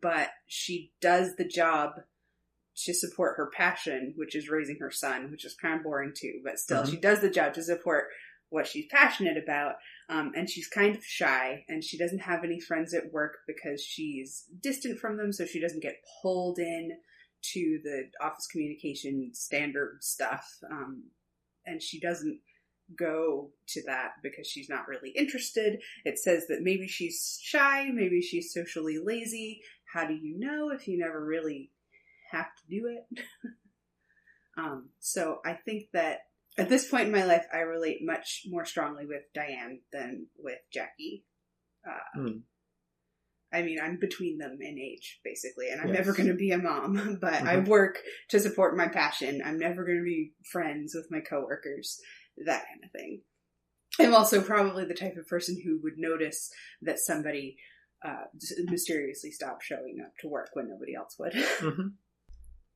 [0.00, 1.92] but she does the job
[2.84, 6.40] to support her passion, which is raising her son, which is kind of boring too,
[6.42, 6.90] but still, Mhm.
[6.90, 8.08] she does the job to support
[8.48, 9.76] what she's passionate about.
[10.08, 13.82] Um, and she's kind of shy, and she doesn't have any friends at work because
[13.82, 17.00] she's distant from them, so she doesn't get pulled in
[17.42, 20.58] to the office communication standard stuff.
[20.70, 21.10] Um,
[21.66, 22.40] and she doesn't
[22.94, 25.82] go to that because she's not really interested.
[26.04, 29.62] It says that maybe she's shy, maybe she's socially lazy.
[29.92, 31.70] How do you know if you never really
[32.30, 33.24] have to do it?
[34.56, 36.20] um, so I think that
[36.58, 40.58] at this point in my life, I relate much more strongly with Diane than with
[40.72, 41.24] Jackie.
[41.86, 42.38] Uh, Hmm.
[43.54, 45.98] I mean, I'm between them in age, basically, and I'm Yes.
[45.98, 47.68] never going to be a mom, but I Mhm.
[47.68, 49.42] work to support my passion.
[49.44, 52.00] I'm never going to be friends with my coworkers,
[52.38, 53.22] that kind of thing.
[53.98, 56.50] I'm also probably the type of person who would notice
[56.80, 57.58] that somebody
[58.04, 58.24] uh,
[58.64, 61.34] mysteriously stop showing up to work when nobody else would.
[61.34, 61.88] hmm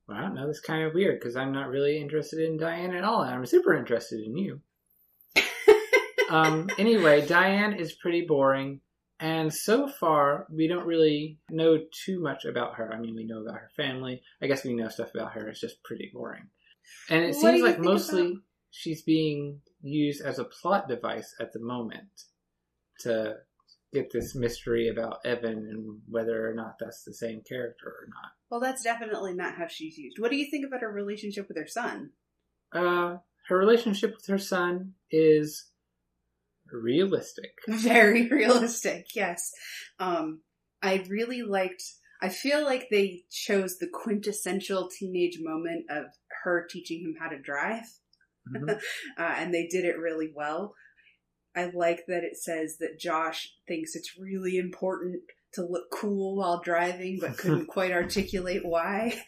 [0.09, 3.23] Wow, now that's kind of weird because I'm not really interested in Diane at all,
[3.23, 4.61] and I'm super interested in you.
[6.31, 8.81] um, anyway, Diane is pretty boring,
[9.19, 12.93] and so far we don't really know too much about her.
[12.95, 14.23] I mean, we know about her family.
[14.41, 15.49] I guess we know stuff about her.
[15.49, 16.45] It's just pretty boring,
[17.11, 21.53] and it What seems like mostly about- she's being used as a plot device at
[21.53, 22.07] the moment
[23.01, 23.39] to
[23.96, 28.32] get this mystery about Evan and whether or not that's the same character or not.
[28.50, 30.18] well, that's definitely not how she's used.
[30.18, 32.11] What do you think about her relationship with her son?
[32.72, 33.16] Uh,
[33.48, 35.66] her relationship with her son is
[36.70, 37.52] realistic.
[37.68, 39.52] Very realistic, yes.
[39.98, 40.40] Um,
[40.82, 41.82] I really liked.
[42.20, 46.06] I feel like they chose the quintessential teenage moment of
[46.44, 47.85] her teaching him how to drive,
[48.54, 48.70] Mhm.
[49.18, 50.74] uh, and they did it really well.
[51.57, 55.23] I like that it says that Josh thinks it's really important
[55.55, 59.19] to look cool while driving, but couldn't quite articulate why.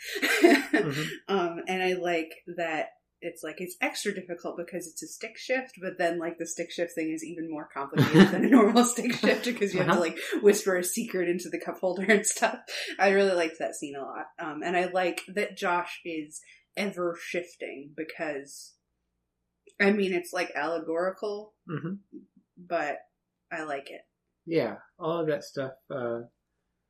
[0.43, 1.07] Mhm.
[1.29, 2.89] um, and I like that
[3.21, 6.71] it's like it's extra difficult because it's a stick shift, but then like the stick
[6.71, 9.93] shift thing is even more complicated than a normal stick shift because you have to
[9.95, 10.01] Uh-huh.
[10.03, 12.59] like whisper a secret into the cup holder and stuff.
[12.97, 14.27] I really liked that scene a lot.
[14.39, 16.41] Um, and I like that Josh is
[16.77, 18.75] ever shifting because
[19.81, 21.99] I mean it's like allegorical, Mhm.
[22.57, 22.99] but
[23.51, 24.03] I like it.
[24.47, 26.23] Yeah, all of that stuff uh,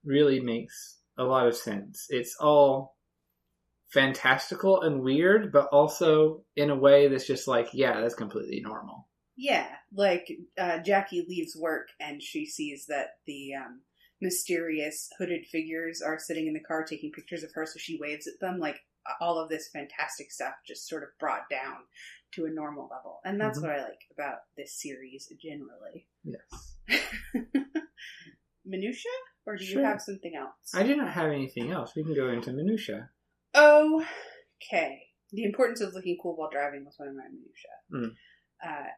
[0.05, 2.07] really makes a lot of sense.
[2.09, 2.97] It's all
[3.93, 9.09] fantastical and weird, but also in a way that's just like, yeah, that's completely normal.
[9.37, 13.83] Yeah, like uh, Jackie leaves work and she sees that the um,
[14.21, 18.27] mysterious hooded figures are sitting in the car taking pictures of her, so she waves
[18.27, 18.59] at them.
[18.59, 18.81] Like
[19.21, 21.77] all of this fantastic stuff just sort of brought down
[22.33, 23.63] to a normal level, and that's Mhm.
[23.63, 26.07] what I like about this series generally.
[26.25, 26.77] Yes.
[28.65, 29.11] Minutia,
[29.47, 29.81] or do Sure.
[29.81, 30.75] you have something else?
[30.75, 31.95] I do not have anything else.
[31.97, 33.11] We can go into minutia.
[33.57, 35.05] Okay.
[35.31, 37.81] The importance of looking cool while driving was one of my minutia.
[37.93, 38.17] Mm.
[38.63, 38.91] Uh,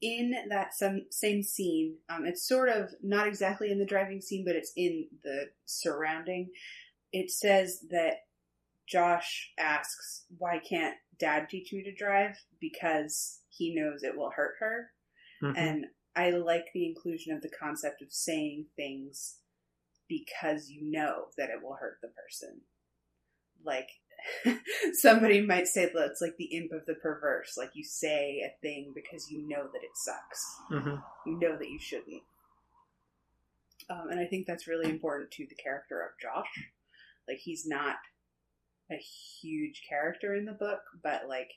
[0.00, 4.44] in that some, same scene, um, it's sort of not exactly in the driving scene,
[4.44, 6.50] but it's in the surrounding.
[7.12, 8.26] It says that
[8.86, 14.56] Josh asks, "Why can't Dad teach me to drive?" Because he knows it will hurt
[14.58, 14.92] her,
[15.42, 15.56] Mhm.
[15.56, 19.38] and I like the inclusion of the concept of saying things
[20.08, 22.62] because you know that it will hurt the person.
[23.62, 23.88] Like
[24.94, 27.56] somebody might say that it's like the imp of the perverse.
[27.56, 30.56] Like you say a thing because you know that it sucks.
[30.70, 31.02] Mhm.
[31.26, 32.22] You know that you shouldn't.
[33.88, 36.68] Um, and I think that's really important to the character of Josh.
[37.28, 37.96] Like he's not
[38.90, 41.50] a huge character in the book, but like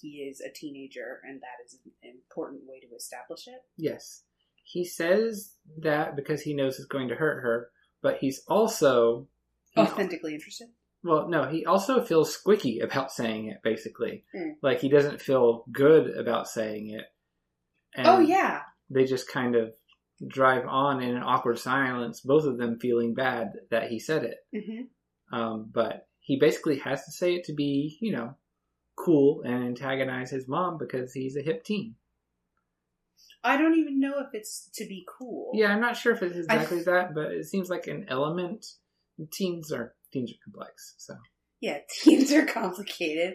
[0.00, 3.62] he is a teenager, and that is an important way to establish it.
[3.76, 4.22] Yes.
[4.64, 7.70] He says that because he knows it's going to hurt her,
[8.02, 9.28] but he's also
[9.70, 10.68] he's- Authentically interested.
[11.02, 13.58] well, no, he also feels squicky about saying it.
[13.62, 14.54] Basically, Mm.
[14.62, 17.04] like he doesn't feel good about saying it.
[17.94, 19.74] And oh yeah, they just kind of
[20.26, 24.38] drive on in an awkward silence, both of them feeling bad that he said it.
[24.52, 28.34] hmm Um, but he basically has to say it to be, you know,
[28.96, 31.96] cool and antagonize his mom because he's a hip teen.
[33.42, 35.50] I don't even know if it's to be cool.
[35.52, 38.64] Yeah, I'm not sure if it's exactly that, but it seems like an element.
[39.32, 41.14] Teens are teens are complex, so
[41.60, 43.34] yeah, teens are complicated.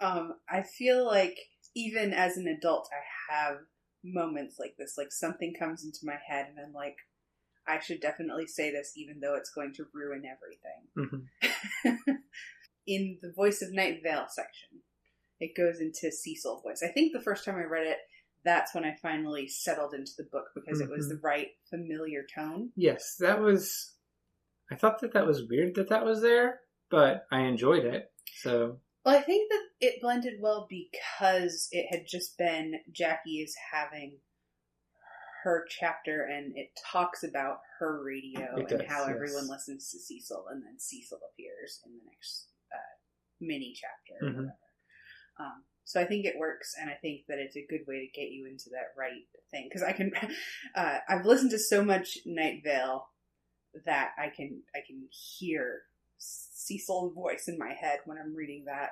[0.00, 1.36] Um, I feel like
[1.76, 3.56] even as an adult, I have
[4.02, 4.94] moments like this.
[4.96, 6.96] Like something comes into my head, and I'm like,
[7.70, 11.26] I should definitely say this, even though it's going to ruin everything.
[11.44, 12.16] mhm.
[12.86, 14.80] in the voice of Night Vale section,
[15.38, 16.82] it goes into Cecil voice.
[16.82, 17.98] I think the first time I read it,
[18.44, 21.10] that's when I finally settled into the book because it was Mhm.
[21.10, 22.72] the right familiar tone.
[22.76, 23.94] yes, that was.
[24.70, 28.12] I thought that that was weird that that was there, but I enjoyed it.
[28.36, 33.56] So Well, I think that it blended well because it had just been Jackie is
[33.72, 34.20] having
[35.44, 39.10] her chapter and it talks about her radio It and does, how yes.
[39.14, 42.94] everyone listens to Cecil and then Cecil appears in the next uh,
[43.40, 44.34] mini chapter or Mhm.
[44.36, 44.56] whatever.
[45.38, 48.20] Um, so I think it works and I think that it's a good way to
[48.20, 50.12] get you into that right thing because I can
[50.74, 53.08] uh, I've listened to so much Night Vale
[53.86, 55.82] that I can I can hear
[56.18, 58.90] Cecil's voice in my head when I'm reading that.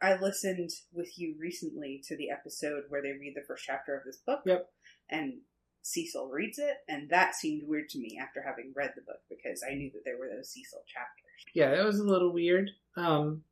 [0.00, 4.04] I listened with you recently to the episode where they read the first chapter of
[4.04, 4.40] this book.
[4.46, 4.68] Yep.
[5.10, 5.42] And
[5.82, 9.62] Cecil reads it, and that seemed weird to me after having read the book because
[9.68, 11.52] I knew that there were those Cecil chapters.
[11.54, 12.70] yeah, that was a little weird.
[12.96, 13.42] Um,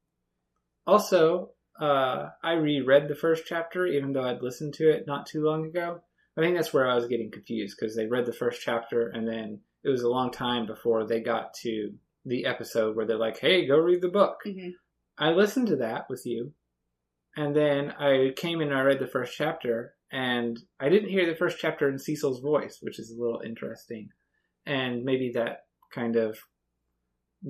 [0.87, 5.45] also, uh, I reread the first chapter, even though I'd listened to it not too
[5.45, 6.03] long ago.
[6.37, 9.27] I think that's where I was getting confused because they read the first chapter and
[9.27, 11.93] then it was a long time before they got to
[12.25, 14.71] the episode where they're like, "Hey, go read the book." Mm-hmm.
[15.19, 16.53] I listened to that with you,
[17.37, 21.27] and then I came in and I read the first chapter, and I didn't hear
[21.27, 24.09] the first chapter in Cecil's voice, which is a little interesting,
[24.67, 26.39] and maybe that kind of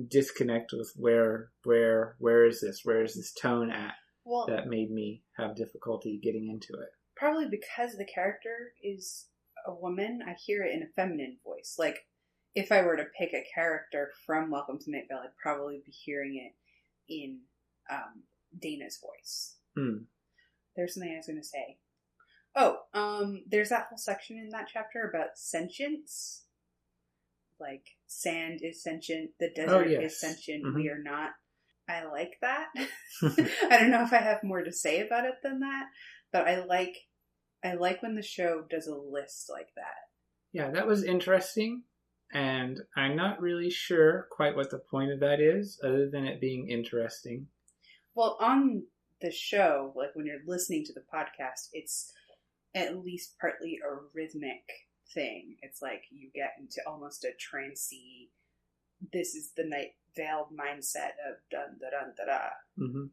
[0.07, 3.93] disconnect with where where where is this where is this tone at
[4.23, 6.89] Well, that made me have difficulty getting into it.
[7.15, 9.27] probably because the character is
[9.67, 11.75] a woman, I hear it in a feminine voice.
[11.77, 12.07] Like,
[12.55, 16.35] if I were to pick a character from Welcome to Night I'd probably be hearing
[16.37, 17.39] it in
[17.91, 18.23] um,
[18.59, 19.57] Dana's voice.
[19.77, 20.03] Hmm.
[20.75, 21.77] There's something I was going to say.
[22.55, 26.45] Oh, um, there's that whole section in that chapter about sentience.
[27.59, 30.13] Like, sand is sentient, the desert Oh, yes.
[30.13, 30.75] is sentient, Mhm.
[30.75, 31.31] we are not.
[31.87, 32.69] I like that.
[33.21, 35.85] I don't know if I have more to say about it than that,
[36.31, 36.95] but I like
[37.63, 40.09] I like when the show does a list like that.
[40.51, 41.83] Yeah, that was interesting,
[42.33, 46.41] and I'm not really sure quite what the point of that is, other than it
[46.41, 47.47] being interesting.
[48.15, 48.87] Well, on
[49.21, 52.11] the show, like when you're listening to the podcast, it's
[52.73, 54.63] at least partly a rhythmic
[55.13, 55.57] thing.
[55.61, 58.29] It's like you get into almost a trancey.
[59.11, 62.49] This is the night veiled mindset of dun da dun da da.
[62.77, 63.05] hmm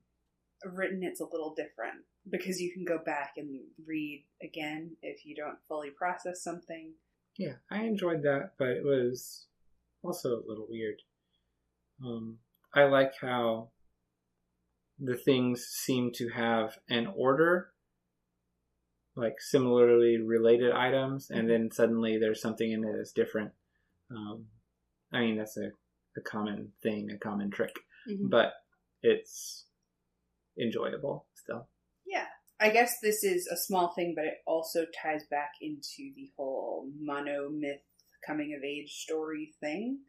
[0.64, 5.36] Written, it's a little different because you can go back and read again if you
[5.36, 6.94] don't fully process something.
[7.36, 9.46] Yeah, I enjoyed that, but it was
[10.02, 10.96] also a little weird.
[12.04, 12.38] Um,
[12.74, 13.70] I like how
[14.98, 17.70] the things seem to have an order,
[19.18, 23.50] like similarly related items, and then suddenly there's something in it that's different.
[24.10, 24.46] Um,
[25.12, 25.70] I mean, that's a,
[26.16, 27.74] a common thing, a common trick,
[28.30, 28.52] but
[29.02, 29.66] it's
[30.60, 31.68] enjoyable still.
[32.06, 32.26] Yeah.
[32.60, 36.88] I guess this is a small thing, but it also ties back into the whole
[37.00, 37.82] mono myth
[38.26, 40.00] coming of age story thing.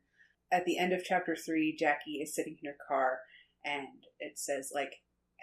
[0.51, 3.19] At the end of chapter three, Jackie is sitting in her car
[3.63, 3.87] and
[4.19, 4.93] it says like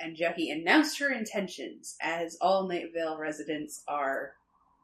[0.00, 4.32] and Jackie announced her intentions, as all Night Vale residents are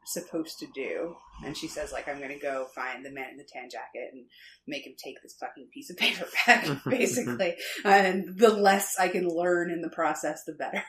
[0.05, 1.15] supposed to do.
[1.45, 4.09] And she says, like, I'm going to go find the man in the tan jacket
[4.11, 4.25] and
[4.67, 7.55] make him take this fucking piece of paper back, basically.
[7.83, 10.83] and the less I can learn in the process, the better.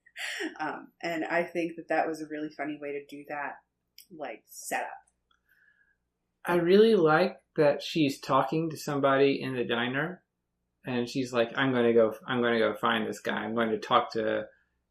[0.60, 3.54] um, and I think that that was a really funny way to do that,
[4.16, 4.88] like, setup.
[6.44, 10.22] I really like that she's talking to somebody in the diner
[10.84, 13.36] and she's like, I'm going to go, I'm going to go find this guy.
[13.36, 14.44] I'm going to talk to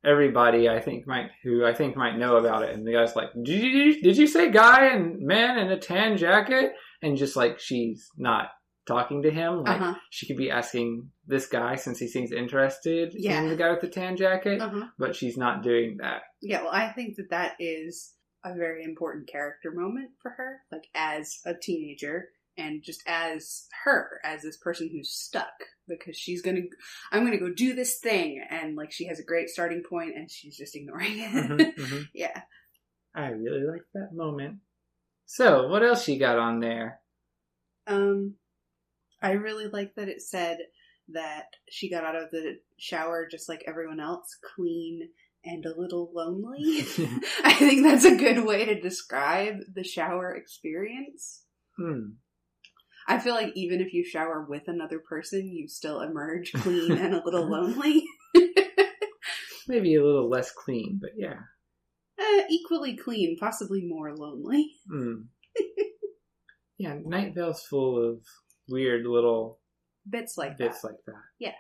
[0.04, 2.74] everybody I think might who I think might know about it.
[2.74, 6.18] And the guy's like, did you, did you say guy and man in a tan
[6.18, 6.72] jacket?
[7.04, 8.48] And just like she's not
[8.88, 9.96] talking to him, like Uh-huh.
[10.10, 13.42] she could be asking this guy since he seems interested Yeah.
[13.42, 14.88] in the guy with the tan jacket, Uh-huh.
[14.98, 16.22] but she's not doing that.
[16.42, 18.14] Yeah, well, I think that that is
[18.44, 24.20] a very important character moment for her, like as a teenager and just as her,
[24.24, 25.54] as this person who's stuck
[25.88, 26.62] because she's gonna,
[27.12, 30.30] I'm gonna go do this thing, and like she has a great starting point and
[30.30, 31.32] she's just ignoring it.
[31.32, 32.08] Mhm, mhm.
[32.14, 32.42] yeah.
[33.14, 34.58] I really like that moment.
[35.26, 37.00] So, what else you got on there?
[37.88, 38.36] Um,
[39.22, 40.60] I really like that it said
[41.10, 45.10] that she got out of the shower just like everyone else, clean
[45.44, 46.86] and a little lonely.
[47.44, 51.44] I think that's a good way to describe the shower experience.
[51.78, 52.12] Hmm.
[53.08, 57.16] I feel like even if you shower with another person, you still emerge clean and
[57.16, 58.04] a little lonely.
[59.68, 61.40] Maybe a little less clean, but yeah.
[62.20, 64.72] Eh, equally clean, possibly more lonely.
[64.90, 65.14] Hmm.
[66.78, 68.20] yeah, Night Vale's full of
[68.70, 69.60] weird little
[70.10, 70.88] Bits like bits that.
[70.88, 71.22] like that.
[71.40, 71.54] Yeah,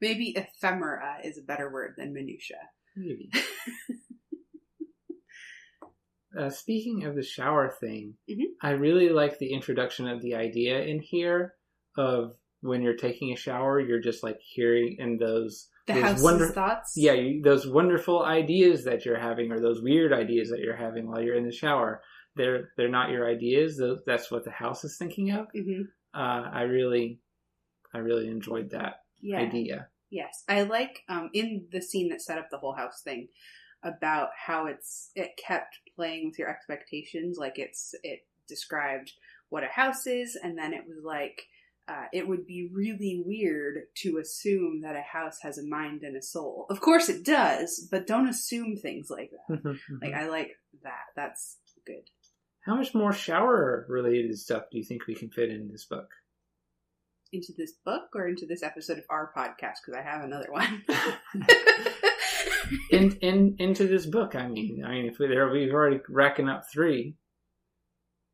[0.00, 2.56] maybe ephemera is a better word than minutia.
[2.96, 3.30] Maybe.
[6.38, 8.44] uh, speaking of the shower thing, Mhm.
[8.62, 11.54] I really like the introduction of the idea in here
[11.96, 16.22] of when you're taking a shower, you're just like hearing in those The those house's
[16.24, 16.94] wonder- thoughts.
[16.96, 21.06] yeah you, those wonderful ideas that you're having or those weird ideas that you're having
[21.08, 22.02] while you're in the shower.
[22.36, 23.76] They're they're not your ideas.
[23.78, 25.48] Those, that's what the house is thinking of.
[25.52, 25.82] hmm
[26.14, 27.20] Uh, I really,
[27.94, 29.38] I really enjoyed that Yeah.
[29.40, 29.88] idea.
[30.10, 33.28] Yes, I like um, in the scene that set up the whole house thing
[33.82, 37.38] about how it's it kept playing with your expectations.
[37.38, 39.12] Like it's it described
[39.48, 41.46] what a house is, and then it was like
[41.88, 46.16] uh, it would be really weird to assume that a house has a mind and
[46.16, 46.66] a soul.
[46.70, 49.76] Of course it does, but don't assume things like that.
[50.00, 51.06] Like I like that.
[51.16, 52.08] That's good.
[52.60, 56.10] How much more shower related stuff do you think we can fit in this book?
[57.32, 60.84] Into this book or into this episode of our podcast because I have another one.
[62.90, 66.48] in in into this book, I mean, I mean, if we, there we've already racking
[66.48, 67.16] up three.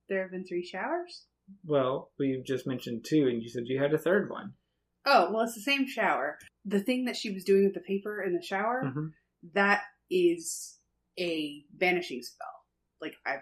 [0.08, 1.24] there have been three showers.
[1.64, 4.54] Well, we've just mentioned two, and you said you had a third one.
[5.04, 6.38] Oh, well, it's the same shower.
[6.64, 9.10] The thing that she was doing with the paper in the shower, Mhm.
[9.54, 10.78] that is
[11.18, 12.48] a vanishing spell.
[13.00, 13.40] Like I've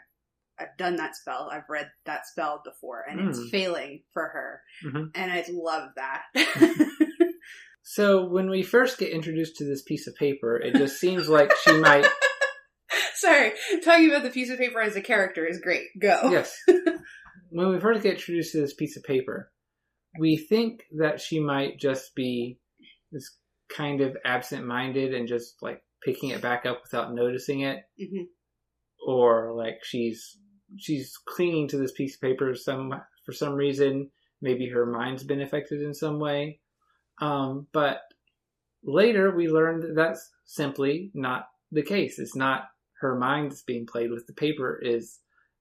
[0.58, 1.48] I've done that spell.
[1.50, 3.28] I've read that spell before, and Mm.
[3.30, 5.10] it's failing for her, Mhm.
[5.14, 6.22] and I love that.
[7.86, 11.52] So when we first get introduced to this piece of paper, it just seems like
[11.64, 12.06] she might.
[13.14, 13.52] Sorry,
[13.84, 15.84] talking about the piece of paper as a character is great.
[16.00, 16.30] Go.
[16.30, 16.56] Yes.
[17.50, 19.52] When we first get introduced to this piece of paper,
[20.18, 22.58] we think that she might just be
[23.12, 23.30] this
[23.68, 27.78] kind of absent-minded and just like picking it back up without noticing it.
[28.00, 28.26] Mhm.
[29.06, 30.36] or like she's
[30.78, 32.90] she's clinging to this piece of paper some
[33.24, 34.10] for some reason
[34.42, 36.58] maybe her mind's been affected in some way
[37.20, 38.00] um, but
[38.82, 42.18] later we learned that that's simply not the case.
[42.18, 42.68] It's not
[43.00, 44.26] her mind that's being played with.
[44.26, 45.18] The paper is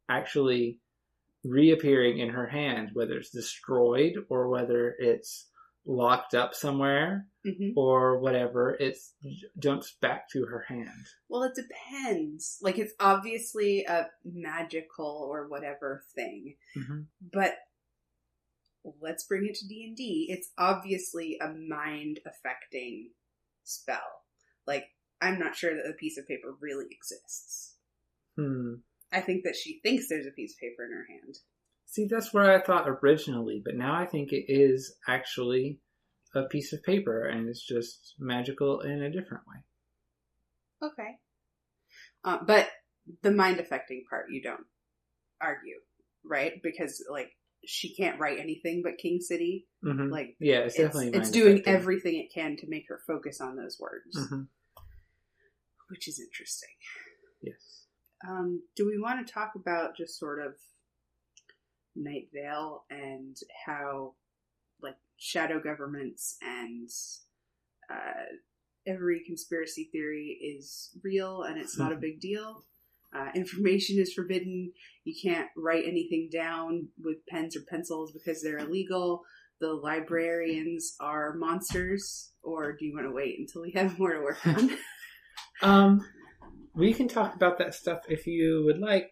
[0.10, 0.80] actually
[1.44, 5.48] reappearing in her hand whether it's destroyed or whether it's
[5.86, 8.96] locked up somewhere hmm or whatever it
[9.60, 10.88] jumps back to her hand.
[11.28, 12.58] Well, it depends.
[12.62, 17.08] Like it's obviously a magical or whatever thing, Mhm.
[17.34, 17.56] but
[19.02, 23.10] let's bring it to d&d it's obviously a mind affecting
[23.64, 24.24] spell.
[24.68, 24.86] Like
[25.22, 27.76] i'm not sure that the piece of paper really exists.
[28.38, 28.76] Hmm.
[29.12, 31.36] I think that she thinks there's a piece of paper in her hand.
[31.86, 35.80] See, that's what I thought originally, but now I think it is actually
[36.34, 40.88] a piece of paper and it's just magical in a different way.
[40.88, 41.12] okay.
[42.26, 42.70] Uh, but
[43.22, 44.66] the mind affecting part you don't
[45.40, 45.76] argue
[46.24, 46.54] right?
[46.62, 47.32] Because like
[47.66, 51.62] she can't write anything but king city hmm like yeah, it's it's, definitely it's doing
[51.66, 54.48] everything it can to make her focus on those words Mhm.
[55.90, 56.70] which is interesting
[57.44, 57.88] Yes.
[58.28, 60.56] Um, do we want to talk about just sort of
[61.96, 64.14] Night Vale and how,
[64.82, 66.90] like, shadow governments and
[67.90, 68.24] uh,
[68.88, 72.64] every conspiracy theory is real and it's not a big deal?
[73.14, 74.72] Uh, information is forbidden.
[75.04, 79.22] You can't write anything down with pens or pencils because they're illegal.
[79.60, 84.22] The librarians are monsters, or do you want to wait until we have more to
[84.22, 84.72] work on?
[85.62, 86.06] Um,
[86.74, 89.12] we can talk about that stuff if you would like.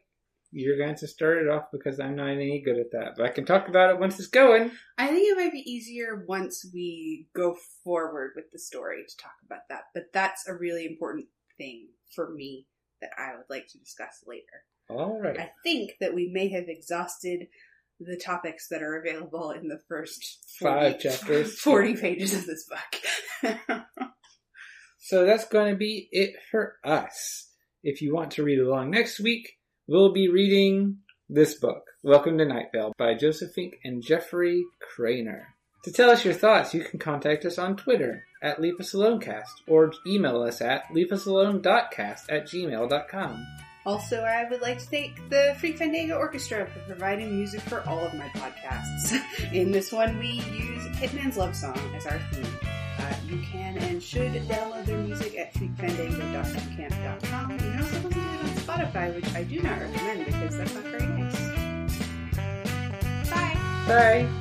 [0.54, 3.30] You're going to start it off because I'm not any good at that, but I
[3.30, 4.72] can talk about it once it's going.
[4.97, 9.36] I think it might be easier once we go forward with the story to talk
[9.45, 11.28] about that, but that's a really important
[11.58, 12.68] thing for me
[13.02, 14.64] that I would like to discuss later.
[14.89, 15.39] All right.
[15.39, 17.47] I think that we may have exhausted
[17.99, 21.60] the topics that are available in the first 40, Five chapters.
[21.62, 23.82] 40 pages of this book.
[25.04, 27.49] So that's going to be it for us.
[27.84, 32.45] If you want to read along next week, we'll be reading this book, Welcome to
[32.45, 35.41] Night Vale, by Joseph Fink and Jeffrey Cranor.
[35.86, 40.42] To tell us your thoughts, you can contact us on Twitter at LeaveUsAloneCast or email
[40.42, 43.48] us at leaveUsAlone.cast at gmail.com.
[43.86, 48.00] also, I would like to thank the Freak Fandango Orchestra for providing music for all
[48.00, 49.20] of my podcasts.
[49.54, 52.46] In this one, we use Hitman's Love Song as our theme.
[53.00, 57.52] Uh, you can and should download their music at freakfandango.bandcamp.com.
[57.52, 60.74] You can also listen to it on Spotify, which I do not recommend because that's
[60.76, 61.39] not very nice.
[63.30, 63.58] Bye!
[63.88, 64.41] Bye!